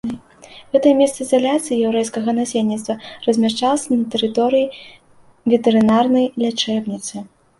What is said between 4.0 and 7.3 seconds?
тэрыторыі ветэрынарнай лячэбніцы.